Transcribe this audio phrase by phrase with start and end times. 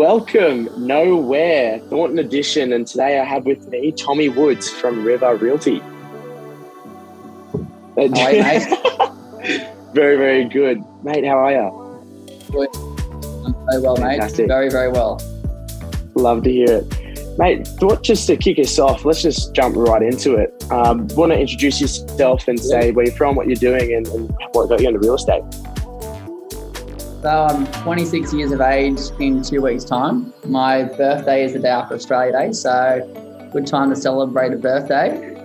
[0.00, 2.72] Welcome, Nowhere, Thornton Edition.
[2.72, 5.82] And today I have with me Tommy Woods from River Realty.
[7.52, 7.68] You,
[8.08, 8.66] mate?
[9.92, 10.82] very, very good.
[11.04, 12.46] Mate, how are you?
[12.50, 12.68] Good.
[13.44, 14.46] I'm very well, Fantastic.
[14.46, 14.48] mate.
[14.48, 15.20] Very, very well.
[16.14, 17.38] Love to hear it.
[17.38, 20.64] Mate, thought just to kick us off, let's just jump right into it.
[20.70, 24.34] Um, Want to introduce yourself and say where you're from, what you're doing, and, and
[24.52, 25.42] what got you into real estate.
[27.22, 30.32] So I'm 26 years of age in two weeks' time.
[30.46, 35.36] My birthday is the day after Australia Day, so good time to celebrate a birthday.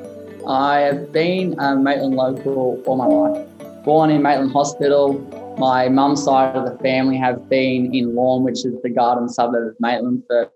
[0.48, 3.84] I have been a Maitland local all my life.
[3.84, 5.20] Born in Maitland Hospital.
[5.58, 9.74] My mum's side of the family have been in Lorn, which is the garden suburb
[9.74, 10.50] of Maitland, for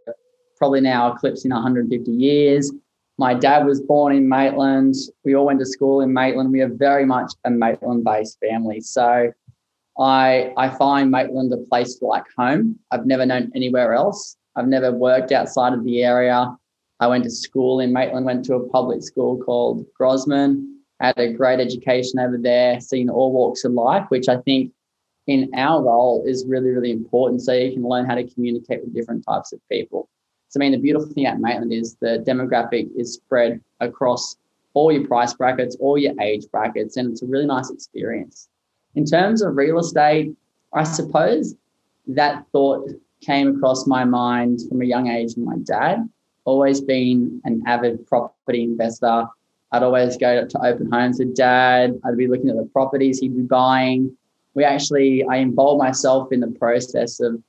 [0.55, 2.71] probably now eclipsing 150 years.
[3.17, 4.95] My dad was born in Maitland.
[5.25, 6.53] We all went to school in Maitland.
[6.53, 8.79] We are very much a Maitland-based family.
[8.79, 9.33] So
[9.99, 12.79] I I find Maitland a place like home.
[12.91, 14.37] I've never known anywhere else.
[14.55, 16.55] I've never worked outside of the area.
[16.99, 21.31] I went to school in Maitland, went to a public school called Grossmann, had a
[21.31, 24.73] great education over there, seen all walks of life, which I think
[25.27, 27.41] in our role is really, really important.
[27.41, 30.09] So you can learn how to communicate with different types of people.
[30.49, 34.35] So I mean, the beautiful thing at Maitland is the demographic is spread across
[34.73, 38.48] all your price brackets, all your age brackets, and it's a really nice experience.
[38.95, 40.35] In terms of real estate,
[40.73, 41.55] I suppose
[42.07, 42.89] that thought
[43.21, 46.09] came across my mind from a young age my dad.
[46.45, 49.25] Always been an avid property investor.
[49.71, 51.99] I'd always go to open homes with dad.
[52.03, 54.15] I'd be looking at the properties he'd be buying.
[54.55, 57.41] We actually, I involved myself in the process of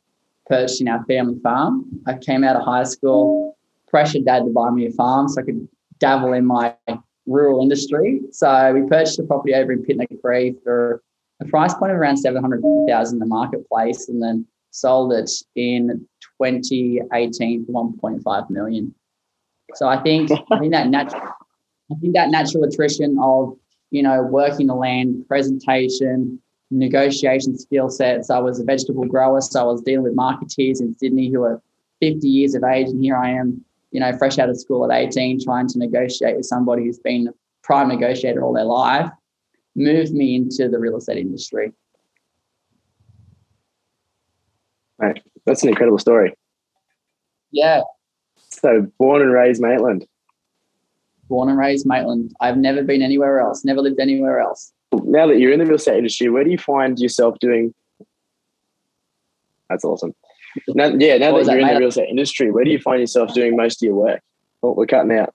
[0.47, 1.86] purchasing our family farm.
[2.06, 3.56] I came out of high school,
[3.88, 5.66] pressured dad to buy me a farm so I could
[5.98, 6.75] dabble in my
[7.27, 8.20] rural industry.
[8.32, 11.02] So we purchased a property over in Pitnacree for
[11.41, 16.06] a price point of around 700,000 in the marketplace and then sold it in
[16.41, 18.94] 2018 for 1.5 million.
[19.74, 23.56] So I think I think that natural I think that natural attrition of
[23.91, 28.31] you know working the land, presentation, negotiation skill sets.
[28.31, 31.62] I was a vegetable grower, so I was dealing with marketeers in Sydney who are
[32.00, 34.97] 50 years of age, and here I am, you know, fresh out of school at
[34.97, 39.10] 18, trying to negotiate with somebody who's been a prime negotiator all their life
[39.76, 41.72] moved me into the real estate industry.
[44.98, 46.34] Mate, that's an incredible story.
[47.53, 47.82] Yeah,
[48.50, 50.06] So, born and raised Maitland.
[51.28, 52.32] born and raised Maitland.
[52.41, 54.72] I've never been anywhere else, never lived anywhere else.
[54.92, 57.72] Now that you're in the real estate industry, where do you find yourself doing?
[59.69, 60.12] That's awesome.
[60.69, 62.81] Now, yeah, now What that you're that, in the real estate industry, where do you
[62.81, 64.20] find yourself doing most of your work?
[64.62, 65.32] Oh, we're cutting out.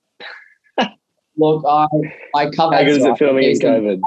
[1.37, 1.87] Look, I
[2.35, 4.01] I cover How good is it filming in as, COVID?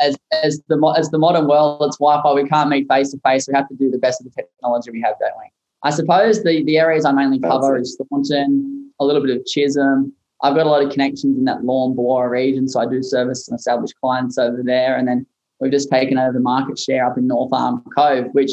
[0.00, 1.82] as as the as the modern world.
[1.82, 2.32] It's Wi-Fi.
[2.32, 3.48] We can't meet face to face.
[3.48, 5.50] We have to do the best of the technology we have, don't we?
[5.82, 10.12] I suppose the the areas I mainly cover is Thornton, a little bit of Chisholm.
[10.42, 13.48] I've got a lot of connections in that Lorn Bolwarra region, so I do service
[13.48, 14.96] and establish clients over there.
[14.96, 15.26] And then
[15.58, 18.52] we've just taken over the market share up in North Arm Cove, which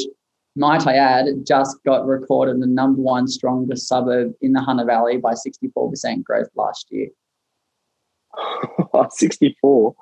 [0.56, 5.18] might I add, just got recorded the number one strongest suburb in the Hunter Valley
[5.18, 7.08] by 64% growth last year.
[9.10, 9.94] 64.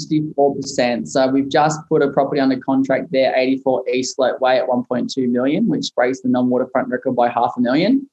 [0.00, 1.06] 64%.
[1.06, 5.28] So we've just put a property under contract there, 84 East Slope Way at 1.2
[5.28, 8.08] million, which breaks the non-waterfront record by half a million.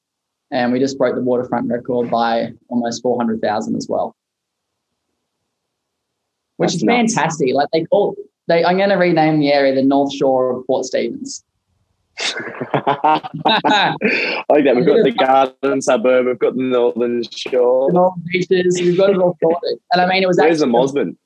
[0.50, 4.14] And we just broke the waterfront record by almost 400,000 as well.
[6.58, 7.14] Which That's is nuts.
[7.14, 7.54] fantastic.
[7.54, 8.14] Like they call
[8.48, 11.42] they I'm gonna rename the area the North Shore of Port Stephens.
[12.20, 13.22] I
[14.48, 14.76] like that.
[14.76, 17.90] We've got the garden suburb, we've got the northern shore.
[17.96, 19.78] All beaches, we've got it all sorted.
[19.92, 21.16] And I mean it was Where's the actually Mosman?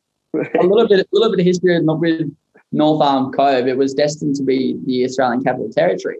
[0.61, 2.37] a little bit, a little bit of history with
[2.73, 3.67] North Arm Cove.
[3.67, 6.19] It was destined to be the Australian Capital Territory.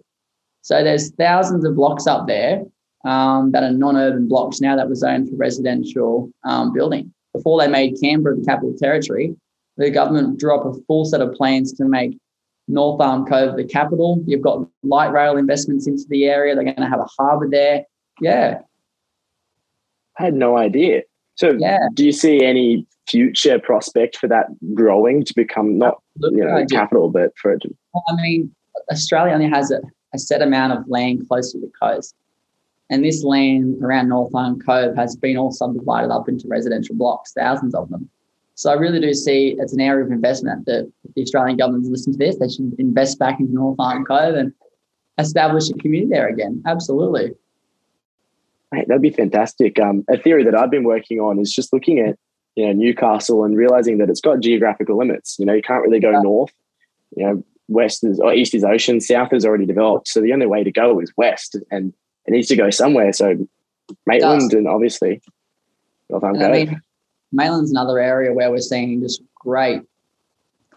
[0.63, 2.65] So there's thousands of blocks up there
[3.05, 7.13] um, that are non-urban blocks now that were zoned for residential um, building.
[7.33, 9.37] Before they made Canberra the capital territory,
[9.77, 12.19] the government drew up a full set of plans to make
[12.69, 14.23] North Arm Cove the capital.
[14.27, 16.55] You've got light rail investments into the area.
[16.55, 17.85] They're going to have a harbour there.
[18.21, 18.59] Yeah,
[20.19, 21.03] I had no idea.
[21.37, 21.79] So, yeah.
[21.95, 26.67] do you see any future prospect for that growing to become not you know the
[26.67, 28.55] capital, but for it to Well, I mean,
[28.91, 29.81] Australia only has a,
[30.15, 32.15] a set amount of land close to the coast.
[32.89, 37.33] And this land around North Arm Cove has been all subdivided up into residential blocks,
[37.33, 38.09] thousands of them.
[38.57, 42.13] So I really do see it's an area of investment that the Australian government's listen
[42.13, 42.39] to this.
[42.39, 44.53] They should invest back into North Arm Cove and
[45.19, 46.63] establish a community there again.
[46.67, 47.33] Absolutely.
[48.73, 49.79] Mate, that'd be fantastic.
[49.79, 52.19] Um, a theory that I've been working on is just looking at
[52.55, 55.37] you know Newcastle and realizing that it's got geographical limits.
[55.39, 56.21] You know, you can't really go Yeah.
[56.23, 56.53] north.
[57.15, 60.09] You know, west is or east is ocean, south is already developed.
[60.09, 61.93] So the only way to go is west, and
[62.25, 63.13] it needs to go somewhere.
[63.13, 63.47] So
[64.07, 65.21] Maitland and obviously
[66.09, 66.45] Northampton.
[66.45, 66.81] I mean,
[67.33, 69.83] Maitland's another area where we're seeing just great,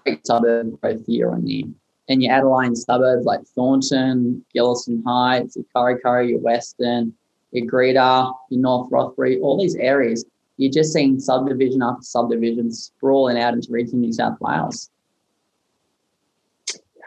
[0.04, 1.66] great suburb growth year on year.
[2.08, 7.14] And your Adeline suburbs like Thornton, Gillieston Heights, your Kurri Kurri, your Weston,
[7.52, 10.26] your Greta, your North Rothbury, all these areas,
[10.58, 14.90] you're just seeing subdivision after subdivision sprawling out into regional New South Wales.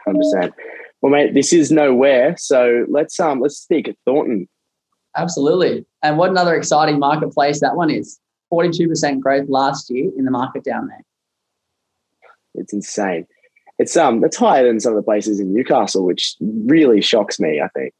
[0.07, 0.51] 100%.
[1.01, 2.35] Well, mate, this is nowhere.
[2.37, 4.47] So let's um let's speak at Thornton.
[5.15, 5.85] Absolutely.
[6.01, 8.19] And what another exciting marketplace that one is.
[8.53, 11.03] 42% growth last year in the market down there.
[12.55, 13.25] It's insane.
[13.79, 17.59] It's um it's higher than some of the places in Newcastle, which really shocks me,
[17.59, 17.93] I think.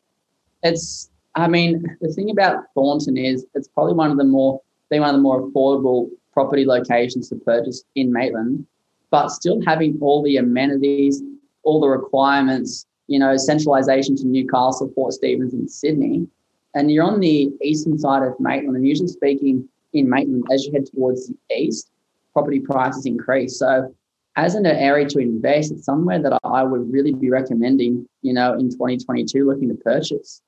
[0.62, 5.02] It's I mean, the thing about Thornton is it's probably one of the more being
[5.02, 8.68] one of the more affordable property locations to purchase in Maitland,
[9.10, 11.22] but still having all the amenities,
[11.64, 16.28] all the requirements, you know, centralisation to Newcastle, Port Stephens, and Sydney.
[16.76, 20.72] And you're on the eastern side of Maitland, and usually speaking, in Maitland, as you
[20.72, 21.90] head towards the east,
[22.34, 23.60] property prices increase.
[23.60, 23.94] So,
[24.36, 28.54] as an area to invest, it's somewhere that I would really be recommending, you know,
[28.54, 30.42] in 2022, looking to purchase.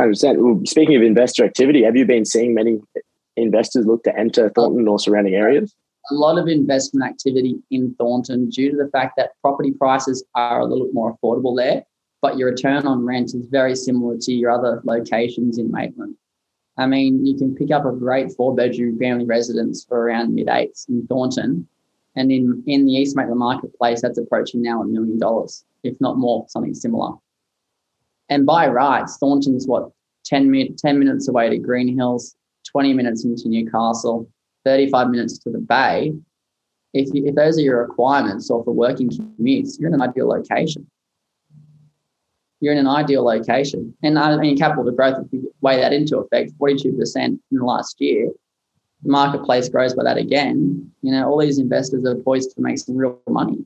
[0.00, 0.36] 100%.
[0.38, 2.78] Well, speaking of investor activity, have you been seeing many
[3.36, 5.74] investors look to enter Thornton or surrounding areas?
[6.10, 10.60] A lot of investment activity in Thornton due to the fact that property prices are
[10.60, 11.84] a little bit more affordable there,
[12.20, 16.16] but your return on rent is very similar to your other locations in Maitland.
[16.78, 20.48] I mean, you can pick up a great four bedroom family residence for around mid
[20.48, 21.68] eights in Thornton.
[22.14, 26.18] And in, in the East Maitland marketplace, that's approaching now a million dollars, if not
[26.18, 27.12] more, something similar.
[28.28, 29.90] And by rights, Thornton's what,
[30.24, 32.36] 10, mi- 10 minutes away to Green Hills,
[32.70, 34.28] 20 minutes into Newcastle,
[34.64, 36.12] 35 minutes to the Bay.
[36.92, 40.28] If, you, if those are your requirements or for working commutes, you're in an ideal
[40.28, 40.86] location
[42.62, 43.92] you're in an ideal location.
[44.04, 47.64] And uh, I mean, capital to growth, you weigh that into effect, 42% in the
[47.64, 48.30] last year,
[49.02, 50.92] the marketplace grows by that again.
[51.02, 53.64] You know, all these investors are poised to make some real money.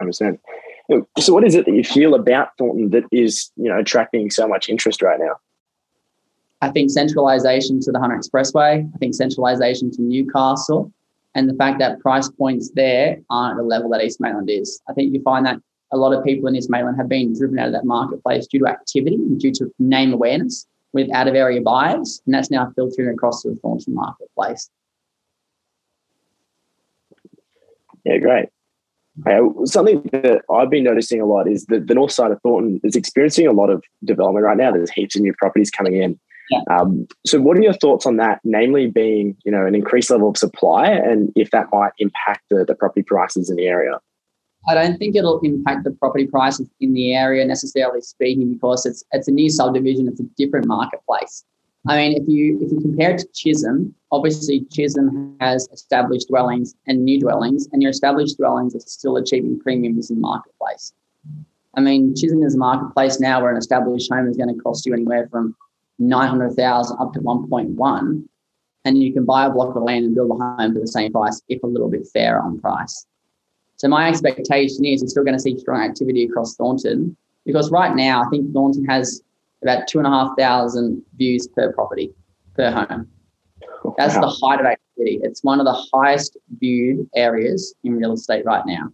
[0.00, 0.38] 100%.
[1.18, 4.48] So, what is it that you feel about Thornton that is, you know, attracting so
[4.48, 5.36] much interest right now?
[6.62, 8.90] I think centralisation to the Hunter Expressway.
[8.94, 10.90] I think centralisation to Newcastle,
[11.34, 14.80] and the fact that price points there aren't at the level that East Maitland is.
[14.88, 15.60] I think you find that
[15.92, 18.60] a lot of people in East Maitland have been driven out of that marketplace due
[18.60, 22.70] to activity and due to name awareness with out of area buyers, and that's now
[22.74, 24.70] filtering across to the Thornton marketplace.
[28.04, 28.48] Yeah, great.
[29.64, 32.96] something that I've been noticing a lot is that the north side of Thornton is
[32.96, 34.72] experiencing a lot of development right now.
[34.72, 36.18] There's heaps of new properties coming in.
[36.50, 36.60] Yeah.
[36.70, 38.40] Um, so, what are your thoughts on that?
[38.44, 42.64] Namely, being you know an increased level of supply, and if that might impact the,
[42.64, 44.00] the property prices in the area.
[44.68, 49.02] I don't think it'll impact the property prices in the area necessarily speaking because it's
[49.12, 51.44] it's a new subdivision, it's a different marketplace.
[51.88, 56.74] I mean, if you if you compare it to Chisholm, obviously Chisholm has established dwellings
[56.86, 60.92] and new dwellings, and your established dwellings are still achieving premiums in the marketplace.
[61.74, 64.84] I mean, Chisholm is a marketplace now where an established home is going to cost
[64.84, 65.56] you anywhere from
[65.98, 68.28] nine hundred thousand up to one point one,
[68.84, 71.10] and you can buy a block of land and build a home for the same
[71.10, 73.06] price, if a little bit fairer on price.
[73.78, 77.16] So my expectation is you're still going to see strong activity across Thornton
[77.46, 79.22] because right now I think Thornton has
[79.62, 82.12] about two and a half thousand views per property
[82.54, 83.08] per home.
[83.84, 84.22] Oh, That's wow.
[84.22, 85.20] the height of activity.
[85.22, 88.92] It's one of the highest viewed areas in real estate right now.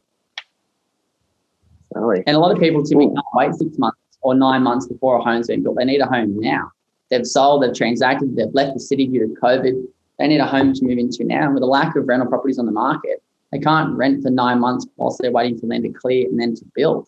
[1.94, 2.22] Really?
[2.26, 5.16] And a lot of people typically can't oh, wait six months or nine months before
[5.16, 5.76] a home's been built.
[5.78, 6.70] They need a home now.
[7.10, 9.82] They've sold, they've transacted, they've left the city due to COVID.
[10.18, 11.46] They need a home to move into now.
[11.46, 13.22] And with a lack of rental properties on the market,
[13.54, 16.56] they can't rent for nine months whilst they're waiting for land to clear and then
[16.56, 17.06] to build.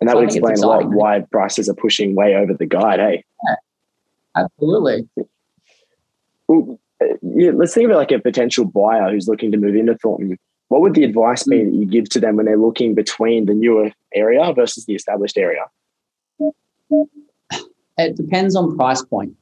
[0.00, 2.98] And that so would explain a lot why prices are pushing way over the guide,
[2.98, 3.24] hey?
[3.46, 3.54] Yeah,
[4.34, 5.08] absolutely.
[6.48, 6.80] Well,
[7.22, 10.36] yeah, let's think about like a potential buyer who's looking to move into Thornton.
[10.66, 11.70] What would the advice be hmm.
[11.70, 15.38] that you give to them when they're looking between the newer area versus the established
[15.38, 15.64] area?
[17.98, 19.36] It depends on price point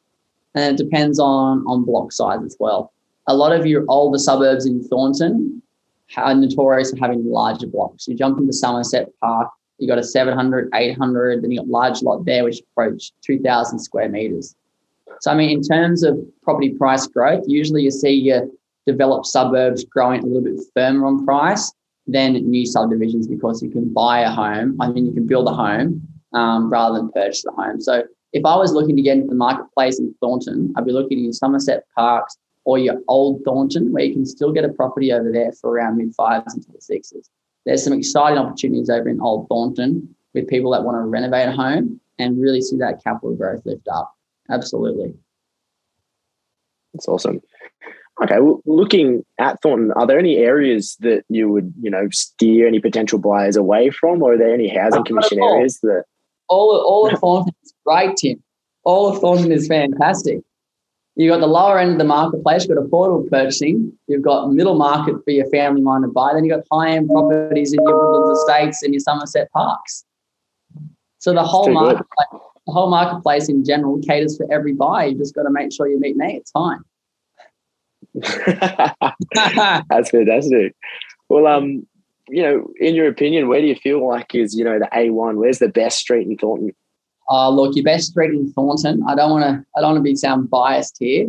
[0.55, 2.93] and it depends on on block size as well
[3.27, 5.63] a lot of your older suburbs in Thornton
[6.17, 8.07] are notorious for having larger blocks.
[8.07, 12.03] You jump into Somerset Park, you got a 700, 800, then you got a large
[12.03, 14.55] lot there which approach 2,000 square meters.
[15.21, 18.49] So I mean, in terms of property price growth, usually you see your
[18.87, 21.73] developed suburbs growing a little bit firmer on price
[22.07, 24.77] than new subdivisions because you can buy a home.
[24.81, 27.81] I mean, you can build a home um, rather than purchase a home.
[27.81, 31.25] So if I was looking to get into the marketplace in Thornton, I'd be looking
[31.25, 35.31] in Somerset Parks, or your old Thornton, where you can still get a property over
[35.31, 37.31] there for around mid fives into the sixes.
[37.65, 41.53] There's some exciting opportunities over in Old Thornton with people that want to renovate a
[41.53, 44.13] home and really see that capital growth lift up.
[44.51, 45.15] Absolutely.
[46.93, 47.41] That's awesome.
[48.23, 52.67] Okay, well, looking at Thornton, are there any areas that you would, you know, steer
[52.67, 56.05] any potential buyers away from, or are there any housing commission areas that?
[56.49, 58.43] All of, all of Thornton is great, Tim.
[58.85, 60.41] All of Thornton is fantastic.
[61.17, 64.75] You've got the lower end of the marketplace, you've got affordable purchasing, you've got middle
[64.75, 68.41] market for your family minded buy, then you've got high end properties in your Woodlands
[68.41, 70.05] estates and your Somerset parks.
[71.19, 72.29] So the whole marketplace,
[72.67, 75.09] the whole marketplace in general caters for every buyer.
[75.09, 76.37] You just got to make sure you meet me.
[76.37, 76.81] It's fine.
[79.89, 80.75] That's fantastic.
[81.29, 81.87] Well, um,
[82.29, 85.11] you know, in your opinion, where do you feel like is you know the A
[85.11, 85.39] one?
[85.39, 86.75] Where's the best street in Thornton?
[87.31, 89.03] Uh, look, your best street in Thornton.
[89.09, 89.65] I don't want to.
[89.77, 91.27] I don't want to be sound biased here,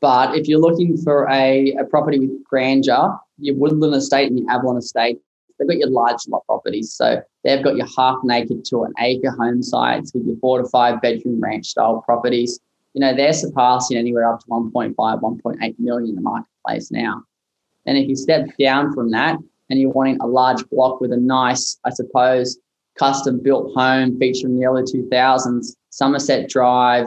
[0.00, 4.50] but if you're looking for a, a property with grandeur, your Woodland Estate and your
[4.50, 5.20] Avalon Estate,
[5.58, 6.92] they've got your large lot properties.
[6.92, 10.68] So they've got your half naked to an acre home sites with your four to
[10.68, 12.60] five bedroom ranch style properties
[12.94, 17.22] you know, they're surpassing anywhere up to 1.5, 1.8 million in the marketplace now.
[17.86, 19.36] And if you step down from that
[19.68, 22.56] and you're wanting a large block with a nice, I suppose,
[22.96, 27.06] custom built home featuring the early 2000s, Somerset Drive,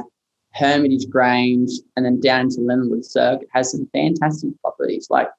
[0.54, 5.08] Hermitage Grange, and then down into Lindenwood Circuit has some fantastic properties.
[5.10, 5.30] Like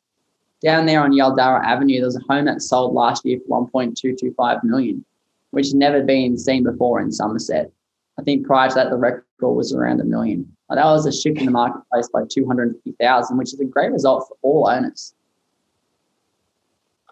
[0.63, 5.05] down there on Yaldara Avenue, there's a home that sold last year for 1.225 million,
[5.51, 7.71] which has never been seen before in Somerset.
[8.19, 10.51] I think prior to that, the record was around a million.
[10.69, 14.37] That was a shift in the marketplace by 250,000, which is a great result for
[14.43, 15.15] all owners.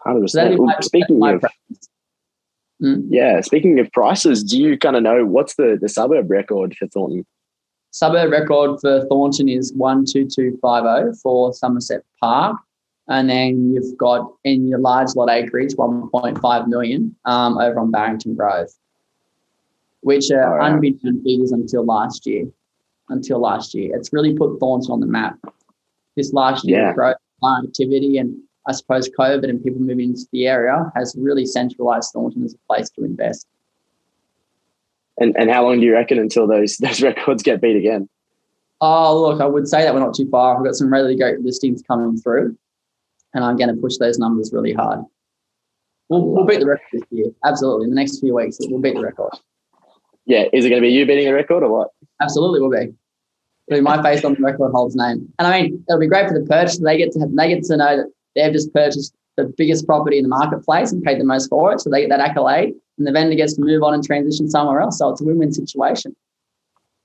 [0.05, 0.29] 100%.
[0.29, 1.43] So speaking of,
[2.79, 3.01] hmm?
[3.09, 6.87] yeah, speaking of prices, do you kind of know what's the, the suburb record for
[6.87, 7.25] Thornton?
[7.91, 12.57] Suburb record for Thornton is 12250 for Somerset Park.
[13.09, 18.35] And then you've got in your large lot acreage, 1.5 million um, over on Barrington
[18.35, 18.67] Grove
[20.07, 20.71] which are right.
[20.71, 22.45] unbeaten figures until last year.
[23.09, 25.37] Until last year, it's really put Thornton on the map.
[26.15, 26.93] This last year, yeah.
[26.93, 27.17] growth,
[27.65, 32.43] activity, and I suppose COVID and people moving into the area has really centralised Thornton
[32.43, 33.47] as a place to invest.
[35.19, 38.07] And and how long do you reckon until those those records get beat again?
[38.79, 40.55] Oh, look, I would say that we're not too far.
[40.55, 42.55] We've got some really great listings coming through,
[43.33, 44.99] and I'm going to push those numbers really hard.
[46.09, 47.31] We'll, we'll beat the record this year.
[47.43, 47.85] Absolutely.
[47.85, 49.31] In the next few weeks, we'll beat the record
[50.27, 51.91] yeah, is it going to be you beating the record or what?
[52.21, 52.93] Absolutely, will be.
[53.69, 56.39] Be my face on the record holder's name, and I mean it'll be great for
[56.39, 56.83] the purchaser.
[56.83, 58.07] They get to have, they get to know that
[58.37, 61.79] they've just purchased the biggest property in the marketplace and paid the most for it,
[61.79, 64.79] so they get that accolade, and the vendor gets to move on and transition somewhere
[64.79, 64.97] else.
[64.97, 66.15] So it's a win-win situation.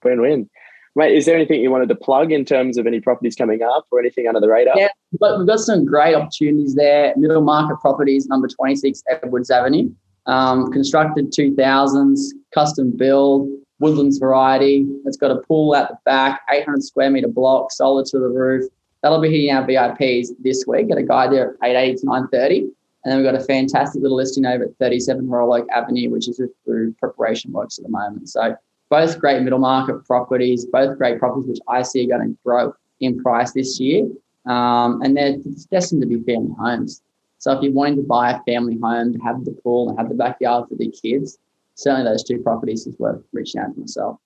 [0.02, 0.48] Win-win.
[0.94, 3.86] Mate, is there anything you wanted to plug in terms of any properties coming up
[3.90, 4.74] or anything under the radar?
[4.76, 7.14] Yeah, but we've got some great opportunities there.
[7.16, 9.90] Middle market properties, number 26 Edwards Avenue.
[10.26, 12.18] Um, constructed 2000s,
[12.54, 13.48] custom build,
[13.80, 14.86] woodlands variety.
[15.04, 18.64] It's got a pool at the back, 800 square meter block, solar to the roof.
[19.02, 20.88] That'll be hitting our VIPs this week.
[20.88, 22.58] Got a guy there at 880 to 930.
[23.04, 26.28] And then we've got a fantastic little listing over at 37 Royal Oak Avenue, which
[26.28, 28.28] is through preparation works at the moment.
[28.28, 28.56] So
[28.90, 32.74] both great middle market properties, both great properties which I see are going to grow
[33.00, 34.06] in price this year.
[34.46, 35.36] Um, and they're
[35.70, 37.02] destined to be family homes.
[37.38, 40.08] So if you're wanting to buy a family home to have the pool and have
[40.08, 41.38] the backyard for the kids,
[41.74, 44.18] certainly those two properties is worth reaching out to myself.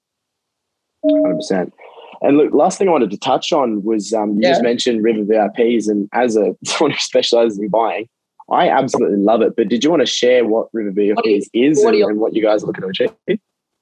[1.03, 1.73] 100%.
[2.23, 4.51] And look, last thing I wanted to touch on was um, you yeah.
[4.51, 8.09] just mentioned River VIPs, and as a someone who specializes in buying,
[8.51, 9.55] I absolutely love it.
[9.57, 12.43] But did you want to share what River VIPs is and, your, and, what you
[12.43, 13.41] guys are looking to achieve?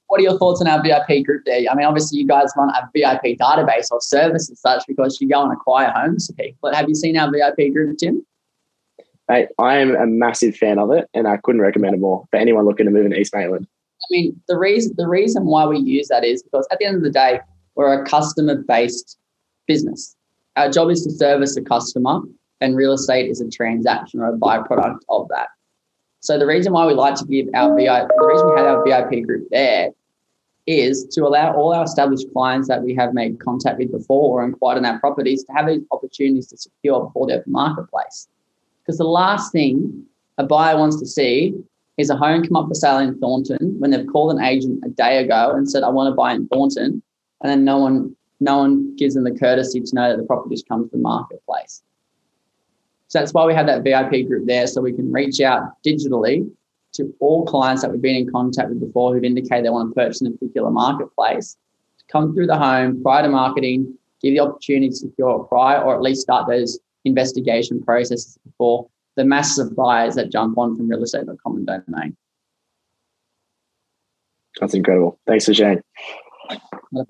[0.09, 1.65] What are your thoughts on our VIP group there?
[1.71, 5.29] I mean, obviously, you guys run a VIP database or service and such because you
[5.29, 6.59] go and acquire homes for people.
[6.63, 8.25] But have you seen our VIP group, Tim?
[9.31, 12.37] I, I am a massive fan of it, and I couldn't recommend it more for
[12.37, 13.67] anyone looking to move in East Maitland.
[14.03, 16.97] I mean, the reason the reason why we use that is because at the end
[16.97, 17.41] of the day,
[17.75, 19.19] we're a customer based
[19.67, 20.17] business.
[20.57, 22.21] Our job is to service a customer,
[22.61, 25.49] and real estate is a transaction or a byproduct of that.
[26.21, 28.85] So the reason why we like to give our VIP, the reason we have our
[28.85, 29.91] VIP group there
[30.67, 34.45] is to allow all our established clients that we have made contact with before or
[34.45, 38.29] inquired on our properties to have these opportunities to secure before the open marketplace.
[38.81, 40.07] Because the last thing
[40.39, 41.55] a buyer wants to see
[41.97, 44.89] is a home come up for sale in Thornton when they've called an agent a
[44.89, 47.03] day ago and said, I want to buy in Thornton.
[47.45, 50.65] And then no one no one gives them the courtesy to know that the property's
[50.67, 51.83] come to the marketplace.
[53.09, 56.51] So that's why we have that VIP group there so we can reach out digitally
[56.95, 59.95] to all clients that we've been in contact with before who've indicated they want to
[59.95, 61.57] purchase in a particular marketplace,
[62.09, 65.95] come through the home prior to marketing, give the opportunity to secure a prior or
[65.95, 70.89] at least start those investigation processes before the masses of buyers that jump on from
[70.89, 72.17] real estate common domain.
[74.61, 75.19] That's incredible.
[75.27, 75.81] Thanks for sharing.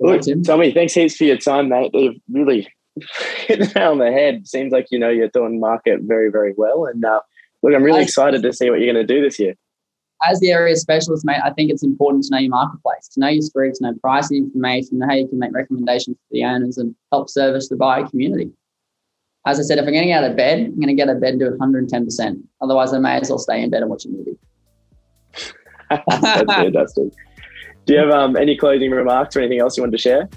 [0.01, 1.91] Look, Tommy, thanks heaps for your time, mate.
[1.95, 2.69] You've really
[3.47, 4.47] hit the nail on the head.
[4.47, 6.87] Seems like you know you're doing market very, very well.
[6.87, 7.21] And uh,
[7.63, 9.55] look, I'm really excited to see what you're going to do this year.
[10.27, 13.29] As the area specialist, mate, I think it's important to know your marketplace, to know
[13.29, 16.79] your streets, to know pricing information, know how you can make recommendations to the owners
[16.79, 18.51] and help service the buyer community.
[19.47, 21.21] As I said, if I'm getting out of bed, I'm going to get out of
[21.21, 22.43] bed and do it 110%.
[22.63, 24.39] Otherwise, I may as well stay in bed and watch a movie.
[25.91, 27.13] That's fantastic.
[27.87, 30.29] Do you have um, any closing remarks or anything else you wanted to share?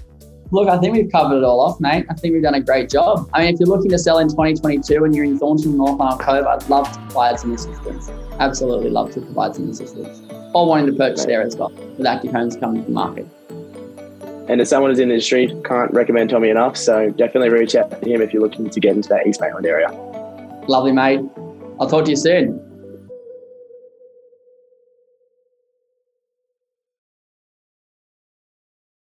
[0.50, 2.06] Look, I think we've covered it all off, mate.
[2.08, 3.28] I think we've done a great job.
[3.32, 6.18] I mean, if you're looking to sell in 2022 and you're in Thornton, North Arm
[6.18, 8.10] Cove, I'd love to provide some assistance.
[8.38, 10.22] Absolutely love to provide some assistance.
[10.54, 13.26] Or wanting to purchase there as well, with active homes coming to the market.
[14.48, 16.76] And as someone who's in the industry, can't recommend Tommy enough.
[16.76, 19.66] So definitely reach out to him if you're looking to get into that East Maitland
[19.66, 19.90] area.
[20.66, 21.20] Lovely, mate.
[21.78, 22.67] I'll talk to you soon.